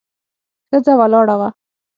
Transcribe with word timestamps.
ښځه 0.69 0.93
ولاړه 0.99 1.35
وه. 1.39 1.49